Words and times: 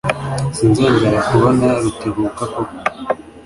Sinzongera 0.57 1.19
kubona 1.29 1.67
Rutebuka 1.81 2.43
koko. 2.53 2.75